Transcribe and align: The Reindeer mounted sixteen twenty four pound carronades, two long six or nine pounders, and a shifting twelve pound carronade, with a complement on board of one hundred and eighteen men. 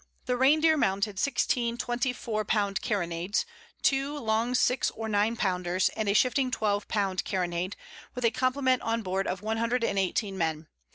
The 0.25 0.35
Reindeer 0.35 0.77
mounted 0.77 1.19
sixteen 1.19 1.77
twenty 1.77 2.11
four 2.11 2.43
pound 2.43 2.81
carronades, 2.81 3.45
two 3.83 4.17
long 4.17 4.55
six 4.55 4.89
or 4.89 5.07
nine 5.07 5.35
pounders, 5.35 5.89
and 5.89 6.09
a 6.09 6.13
shifting 6.15 6.49
twelve 6.49 6.87
pound 6.87 7.23
carronade, 7.23 7.75
with 8.15 8.25
a 8.25 8.31
complement 8.31 8.81
on 8.81 9.03
board 9.03 9.27
of 9.27 9.43
one 9.43 9.57
hundred 9.57 9.83
and 9.83 9.99
eighteen 9.99 10.39
men. 10.39 10.65